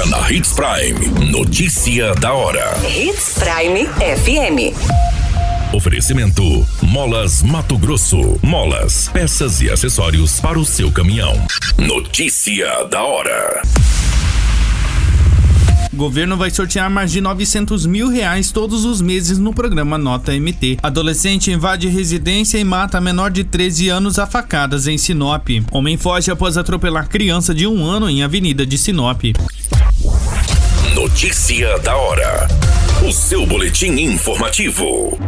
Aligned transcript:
Agora 0.00 0.06
na 0.06 0.32
Hits 0.32 0.52
Prime. 0.52 1.30
Notícia 1.30 2.14
da 2.14 2.32
hora. 2.32 2.80
Hits 2.86 3.38
Prime 3.38 3.86
FM. 3.86 4.74
Oferecimento: 5.74 6.66
Molas 6.82 7.42
Mato 7.42 7.76
Grosso. 7.76 8.38
Molas, 8.42 9.10
peças 9.12 9.60
e 9.60 9.70
acessórios 9.70 10.40
para 10.40 10.58
o 10.58 10.64
seu 10.64 10.90
caminhão. 10.90 11.34
Notícia 11.76 12.84
da 12.84 13.02
hora. 13.02 13.62
O 15.92 15.96
governo 15.96 16.36
vai 16.36 16.50
sortear 16.50 16.88
mais 16.88 17.10
de 17.12 17.20
900 17.20 17.84
mil 17.84 18.08
reais 18.08 18.52
todos 18.52 18.84
os 18.84 19.02
meses 19.02 19.38
no 19.38 19.52
programa 19.52 19.98
Nota 19.98 20.32
MT. 20.32 20.78
Adolescente 20.82 21.50
invade 21.50 21.88
residência 21.88 22.58
e 22.58 22.64
mata 22.64 23.00
menor 23.00 23.30
de 23.30 23.44
13 23.44 23.88
anos 23.88 24.18
a 24.18 24.26
facadas 24.26 24.86
em 24.86 24.96
Sinop. 24.96 25.48
Homem 25.70 25.96
foge 25.98 26.30
após 26.30 26.56
atropelar 26.56 27.08
criança 27.08 27.52
de 27.52 27.66
um 27.66 27.84
ano 27.84 28.08
em 28.08 28.22
Avenida 28.22 28.64
de 28.64 28.78
Sinop. 28.78 29.24
Notícia 31.00 31.78
da 31.78 31.96
hora. 31.96 32.46
O 33.02 33.10
seu 33.10 33.46
boletim 33.46 33.92
informativo. 33.92 35.18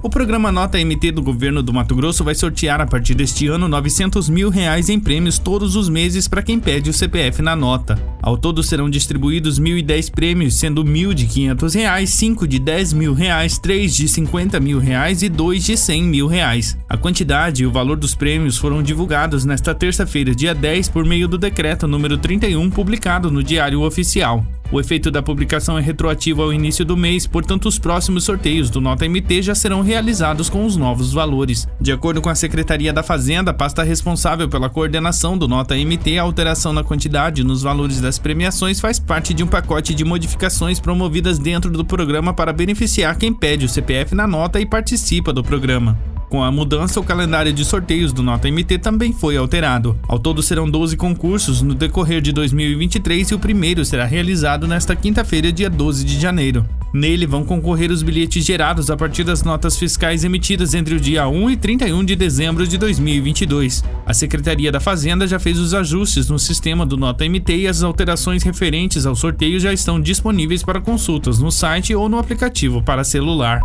O 0.00 0.08
programa 0.08 0.52
Nota 0.52 0.78
MT 0.78 1.10
do 1.10 1.22
governo 1.24 1.60
do 1.60 1.72
Mato 1.72 1.96
Grosso 1.96 2.22
vai 2.22 2.36
sortear 2.36 2.80
a 2.80 2.86
partir 2.86 3.16
deste 3.16 3.48
ano 3.48 3.66
900 3.66 4.28
mil 4.28 4.48
reais 4.48 4.88
em 4.88 5.00
prêmios 5.00 5.40
todos 5.40 5.74
os 5.74 5.88
meses 5.88 6.28
para 6.28 6.40
quem 6.40 6.60
pede 6.60 6.88
o 6.88 6.92
CPF 6.92 7.42
na 7.42 7.56
nota. 7.56 8.00
Ao 8.26 8.36
todo 8.36 8.60
serão 8.60 8.90
distribuídos 8.90 9.60
1.010 9.60 10.10
prêmios, 10.10 10.56
sendo 10.56 10.84
mil 10.84 11.14
de 11.14 11.28
500 11.28 11.74
reais, 11.74 12.10
5 12.10 12.48
de 12.48 12.58
10 12.58 12.92
mil 12.92 13.14
reais, 13.14 13.56
3 13.56 13.94
de 13.94 14.08
50 14.08 14.58
mil 14.58 14.80
reais 14.80 15.22
e 15.22 15.28
2 15.28 15.64
de 15.64 15.76
100 15.76 16.02
mil 16.02 16.26
reais. 16.26 16.76
A 16.88 16.96
quantidade 16.96 17.62
e 17.62 17.66
o 17.66 17.70
valor 17.70 17.96
dos 17.96 18.16
prêmios 18.16 18.56
foram 18.56 18.82
divulgados 18.82 19.44
nesta 19.44 19.72
terça-feira, 19.72 20.34
dia 20.34 20.56
10, 20.56 20.88
por 20.88 21.04
meio 21.04 21.28
do 21.28 21.38
decreto 21.38 21.86
número 21.86 22.18
31, 22.18 22.68
publicado 22.68 23.30
no 23.30 23.44
Diário 23.44 23.82
Oficial. 23.82 24.44
O 24.72 24.80
efeito 24.80 25.12
da 25.12 25.22
publicação 25.22 25.78
é 25.78 25.80
retroativo 25.80 26.42
ao 26.42 26.52
início 26.52 26.84
do 26.84 26.96
mês, 26.96 27.24
portanto, 27.24 27.66
os 27.66 27.78
próximos 27.78 28.24
sorteios 28.24 28.68
do 28.68 28.80
Nota 28.80 29.08
MT 29.08 29.42
já 29.42 29.54
serão 29.54 29.80
realizados 29.80 30.50
com 30.50 30.66
os 30.66 30.76
novos 30.76 31.12
valores. 31.12 31.68
De 31.80 31.92
acordo 31.92 32.20
com 32.20 32.28
a 32.28 32.34
Secretaria 32.34 32.92
da 32.92 33.02
Fazenda, 33.04 33.54
pasta 33.54 33.84
responsável 33.84 34.48
pela 34.48 34.68
coordenação 34.68 35.38
do 35.38 35.46
Nota 35.46 35.76
MT, 35.76 36.18
a 36.18 36.22
alteração 36.22 36.72
na 36.72 36.82
quantidade 36.82 37.44
nos 37.44 37.62
valores 37.62 38.00
das 38.00 38.15
premiações 38.18 38.80
faz 38.80 38.98
parte 38.98 39.32
de 39.32 39.42
um 39.42 39.46
pacote 39.46 39.94
de 39.94 40.04
modificações 40.04 40.80
promovidas 40.80 41.38
dentro 41.38 41.70
do 41.70 41.84
programa 41.84 42.32
para 42.32 42.52
beneficiar 42.52 43.16
quem 43.16 43.32
pede 43.32 43.66
o 43.66 43.68
CPF 43.68 44.14
na 44.14 44.26
nota 44.26 44.60
e 44.60 44.66
participa 44.66 45.32
do 45.32 45.42
programa. 45.42 46.15
Com 46.28 46.42
a 46.42 46.50
mudança, 46.50 46.98
o 46.98 47.04
calendário 47.04 47.52
de 47.52 47.64
sorteios 47.64 48.12
do 48.12 48.22
Nota 48.22 48.50
MT 48.50 48.78
também 48.78 49.12
foi 49.12 49.36
alterado. 49.36 49.96
Ao 50.08 50.18
todo 50.18 50.42
serão 50.42 50.68
12 50.68 50.96
concursos 50.96 51.62
no 51.62 51.74
decorrer 51.74 52.20
de 52.20 52.32
2023 52.32 53.30
e 53.30 53.34
o 53.34 53.38
primeiro 53.38 53.84
será 53.84 54.04
realizado 54.04 54.66
nesta 54.66 54.96
quinta-feira, 54.96 55.52
dia 55.52 55.70
12 55.70 56.04
de 56.04 56.20
janeiro. 56.20 56.66
Nele 56.92 57.26
vão 57.26 57.44
concorrer 57.44 57.90
os 57.90 58.02
bilhetes 58.02 58.44
gerados 58.44 58.90
a 58.90 58.96
partir 58.96 59.22
das 59.22 59.42
notas 59.42 59.76
fiscais 59.76 60.24
emitidas 60.24 60.74
entre 60.74 60.94
o 60.94 61.00
dia 61.00 61.28
1 61.28 61.50
e 61.50 61.56
31 61.56 62.04
de 62.04 62.16
dezembro 62.16 62.66
de 62.66 62.78
2022. 62.78 63.84
A 64.04 64.14
Secretaria 64.14 64.72
da 64.72 64.80
Fazenda 64.80 65.26
já 65.26 65.38
fez 65.38 65.58
os 65.58 65.74
ajustes 65.74 66.28
no 66.28 66.38
sistema 66.38 66.86
do 66.86 66.96
Nota 66.96 67.24
MT 67.28 67.56
e 67.56 67.68
as 67.68 67.82
alterações 67.82 68.42
referentes 68.42 69.06
ao 69.06 69.14
sorteio 69.14 69.60
já 69.60 69.72
estão 69.72 70.00
disponíveis 70.00 70.62
para 70.62 70.80
consultas 70.80 71.38
no 71.38 71.52
site 71.52 71.94
ou 71.94 72.08
no 72.08 72.18
aplicativo 72.18 72.82
para 72.82 73.04
celular. 73.04 73.60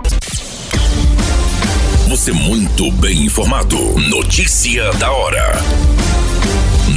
Você 2.11 2.33
muito 2.33 2.91
bem 2.91 3.23
informado. 3.23 3.77
Notícia 4.09 4.91
da 4.95 5.09
hora. 5.13 5.53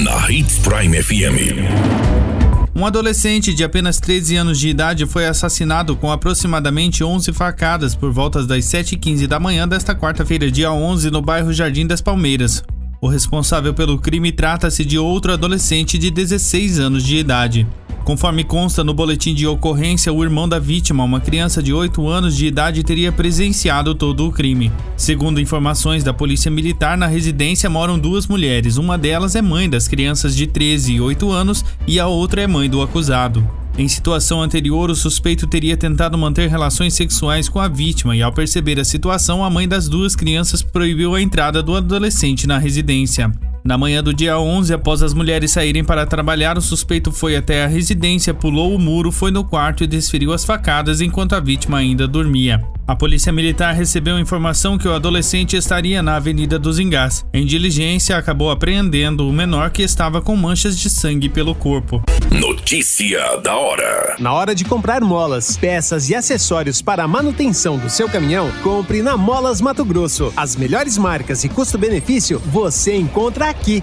Na 0.03 0.29
Hits 0.29 0.59
Prime 0.59 1.01
FM. 1.01 2.75
Um 2.75 2.85
adolescente 2.85 3.55
de 3.55 3.63
apenas 3.63 4.01
13 4.01 4.35
anos 4.35 4.59
de 4.59 4.69
idade 4.69 5.07
foi 5.07 5.27
assassinado 5.27 5.95
com 5.95 6.11
aproximadamente 6.11 7.05
11 7.05 7.33
facadas 7.33 7.95
por 7.95 8.11
volta 8.11 8.45
das 8.45 8.65
7h15 8.65 9.29
da 9.29 9.39
manhã 9.39 9.69
desta 9.69 9.95
quarta-feira, 9.95 10.51
dia 10.51 10.73
11, 10.73 11.09
no 11.13 11.23
bairro 11.23 11.53
Jardim 11.53 11.87
das 11.87 12.01
Palmeiras. 12.01 12.65
O 13.01 13.07
responsável 13.07 13.73
pelo 13.73 14.01
crime 14.01 14.33
trata-se 14.33 14.85
de 14.85 14.99
outro 14.99 15.33
adolescente 15.33 15.97
de 15.97 16.11
16 16.11 16.81
anos 16.81 17.05
de 17.05 17.19
idade. 17.19 17.65
Conforme 18.05 18.45
consta 18.45 18.85
no 18.85 18.93
boletim 18.93 19.33
de 19.33 19.47
ocorrência, 19.47 20.13
o 20.13 20.23
irmão 20.23 20.47
da 20.47 20.59
vítima, 20.59 21.03
uma 21.03 21.21
criança 21.21 21.63
de 21.63 21.73
8 21.73 22.07
anos 22.07 22.37
de 22.37 22.47
idade, 22.47 22.83
teria 22.83 23.11
presenciado 23.11 23.95
todo 23.95 24.29
o 24.29 24.31
crime. 24.31 24.71
Segundo 24.95 25.41
informações 25.41 26.05
da 26.05 26.13
Polícia 26.13 26.51
Militar, 26.51 26.99
na 26.99 27.07
residência 27.07 27.71
moram 27.71 27.99
duas 27.99 28.27
mulheres. 28.27 28.77
Uma 28.77 28.99
delas 28.99 29.35
é 29.35 29.41
mãe 29.41 29.71
das 29.71 29.89
crianças 29.89 30.37
de 30.37 30.47
13 30.47 30.93
e 30.93 31.01
8 31.01 31.31
anos 31.31 31.65
e 31.87 31.99
a 31.99 32.07
outra 32.07 32.43
é 32.43 32.47
mãe 32.47 32.69
do 32.69 32.83
acusado. 32.83 33.43
Em 33.79 33.89
situação 33.89 34.43
anterior, 34.43 34.91
o 34.91 34.95
suspeito 34.95 35.47
teria 35.47 35.77
tentado 35.77 36.19
manter 36.19 36.51
relações 36.51 36.93
sexuais 36.93 37.49
com 37.49 37.59
a 37.59 37.69
vítima 37.69 38.15
e, 38.15 38.23
ao 38.23 38.33
perceber 38.33 38.79
a 38.79 38.85
situação, 38.85 39.43
a 39.43 39.49
mãe 39.49 39.67
das 39.67 39.89
duas 39.89 40.15
crianças 40.15 40.63
proibiu 40.63 41.15
a 41.15 41.23
entrada 41.23 41.63
do 41.63 41.75
adolescente 41.75 42.47
na 42.47 42.59
residência. 42.59 43.33
Na 43.65 43.79
manhã 43.79 44.03
do 44.03 44.13
dia 44.13 44.39
11, 44.39 44.75
após 44.75 45.03
as 45.03 45.15
mulheres 45.15 45.51
saírem 45.53 45.83
para 45.83 46.05
trabalhar, 46.05 46.59
o 46.59 46.61
suspeito 46.61 47.11
foi 47.11 47.35
até 47.35 47.65
a 47.65 47.67
residência, 47.67 48.35
pulou 48.35 48.75
o 48.75 48.79
muro, 48.79 49.11
foi 49.11 49.31
no 49.31 49.43
quarto 49.43 49.83
e 49.83 49.87
desferiu 49.87 50.35
as 50.35 50.45
facadas 50.45 51.01
enquanto 51.01 51.33
a 51.33 51.41
vítima 51.41 51.79
ainda 51.79 52.07
dormia. 52.07 52.63
A 52.87 52.95
polícia 52.95 53.33
militar 53.33 53.75
recebeu 53.75 54.19
informação 54.19 54.77
que 54.77 54.87
o 54.87 54.93
adolescente 54.93 55.57
estaria 55.57 56.03
na 56.03 56.17
Avenida 56.17 56.59
dos 56.59 56.79
Engás. 56.79 57.25
Em 57.33 57.47
diligência, 57.47 58.15
acabou 58.15 58.51
apreendendo 58.51 59.27
o 59.27 59.33
menor 59.33 59.71
que 59.71 59.83
estava 59.83 60.21
com 60.21 60.37
manchas 60.37 60.79
de 60.79 60.91
sangue 60.91 61.31
pelo 61.31 61.55
corpo. 61.55 62.03
Notícia 62.31 63.39
da 63.39 63.57
hora. 63.57 64.17
Na 64.19 64.35
hora 64.35 64.55
de 64.55 64.67
comprar 64.67 65.01
molas, 65.01 65.57
peças 65.57 66.11
e 66.11 66.15
acessórios 66.15 66.83
para 66.83 67.05
a 67.05 67.09
manutenção 67.09 67.79
do 67.79 67.89
seu 67.89 68.07
caminhão, 68.07 68.53
compre 68.63 69.01
na 69.01 69.17
Molas 69.17 69.63
Mato 69.63 69.85
Grosso. 69.85 70.31
As 70.37 70.55
melhores 70.55 70.99
marcas 70.99 71.43
e 71.43 71.49
custo-benefício 71.49 72.39
você 72.39 72.95
encontra 72.95 73.49
aqui. 73.49 73.83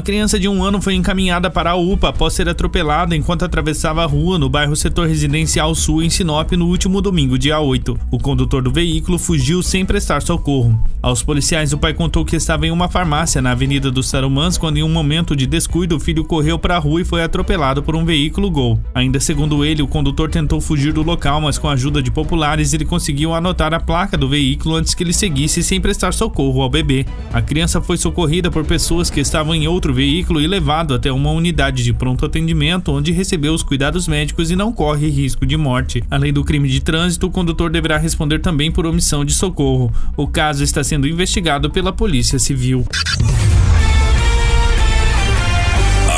Uma 0.00 0.04
criança 0.04 0.38
de 0.38 0.48
um 0.48 0.64
ano 0.64 0.80
foi 0.80 0.94
encaminhada 0.94 1.50
para 1.50 1.72
a 1.72 1.76
UPA 1.76 2.08
após 2.08 2.32
ser 2.32 2.48
atropelada 2.48 3.14
enquanto 3.14 3.44
atravessava 3.44 4.02
a 4.02 4.06
rua 4.06 4.38
no 4.38 4.48
bairro 4.48 4.74
Setor 4.74 5.06
Residencial 5.06 5.74
Sul, 5.74 6.02
em 6.02 6.08
Sinop, 6.08 6.52
no 6.52 6.68
último 6.68 7.02
domingo, 7.02 7.38
dia 7.38 7.60
8. 7.60 7.98
O 8.10 8.18
condutor 8.18 8.62
do 8.62 8.72
veículo 8.72 9.18
fugiu 9.18 9.62
sem 9.62 9.84
prestar 9.84 10.22
socorro. 10.22 10.82
Aos 11.02 11.22
policiais, 11.22 11.74
o 11.74 11.78
pai 11.78 11.92
contou 11.92 12.24
que 12.24 12.34
estava 12.34 12.66
em 12.66 12.70
uma 12.70 12.88
farmácia 12.88 13.42
na 13.42 13.50
Avenida 13.50 13.90
dos 13.90 14.08
Sarumãs 14.08 14.56
quando, 14.56 14.78
em 14.78 14.82
um 14.82 14.88
momento 14.88 15.36
de 15.36 15.46
descuido, 15.46 15.96
o 15.96 16.00
filho 16.00 16.24
correu 16.24 16.58
para 16.58 16.76
a 16.76 16.78
rua 16.78 17.02
e 17.02 17.04
foi 17.04 17.22
atropelado 17.22 17.82
por 17.82 17.94
um 17.94 18.02
veículo 18.02 18.50
Gol. 18.50 18.80
Ainda 18.94 19.20
segundo 19.20 19.62
ele, 19.66 19.82
o 19.82 19.88
condutor 19.88 20.30
tentou 20.30 20.62
fugir 20.62 20.94
do 20.94 21.02
local, 21.02 21.42
mas 21.42 21.58
com 21.58 21.68
a 21.68 21.72
ajuda 21.72 22.02
de 22.02 22.10
populares 22.10 22.72
ele 22.72 22.86
conseguiu 22.86 23.34
anotar 23.34 23.74
a 23.74 23.80
placa 23.80 24.16
do 24.16 24.30
veículo 24.30 24.76
antes 24.76 24.94
que 24.94 25.02
ele 25.02 25.12
seguisse 25.12 25.62
sem 25.62 25.78
prestar 25.78 26.14
socorro 26.14 26.62
ao 26.62 26.70
bebê. 26.70 27.04
A 27.34 27.42
criança 27.42 27.82
foi 27.82 27.98
socorrida 27.98 28.50
por 28.50 28.64
pessoas 28.64 29.10
que 29.10 29.20
estavam 29.20 29.54
em 29.54 29.68
outro 29.68 29.89
outro 29.90 29.94
veículo 29.94 30.40
e 30.40 30.46
levado 30.46 30.94
até 30.94 31.10
uma 31.12 31.30
unidade 31.30 31.82
de 31.82 31.92
pronto 31.92 32.24
atendimento 32.24 32.92
onde 32.92 33.12
recebeu 33.12 33.52
os 33.52 33.62
cuidados 33.62 34.06
médicos 34.06 34.50
e 34.50 34.56
não 34.56 34.72
corre 34.72 35.08
risco 35.08 35.44
de 35.44 35.56
morte. 35.56 36.02
Além 36.10 36.32
do 36.32 36.44
crime 36.44 36.68
de 36.68 36.80
trânsito, 36.80 37.26
o 37.26 37.30
condutor 37.30 37.70
deverá 37.70 37.98
responder 37.98 38.38
também 38.38 38.70
por 38.70 38.86
omissão 38.86 39.24
de 39.24 39.34
socorro. 39.34 39.92
O 40.16 40.26
caso 40.26 40.62
está 40.62 40.82
sendo 40.82 41.08
investigado 41.08 41.70
pela 41.70 41.92
Polícia 41.92 42.38
Civil. 42.38 42.84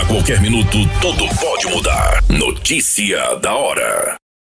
A 0.00 0.04
qualquer 0.06 0.40
minuto, 0.40 0.78
tudo 1.00 1.24
pode 1.40 1.66
mudar. 1.74 2.22
Notícia 2.28 3.36
da 3.36 3.54
hora. 3.54 4.21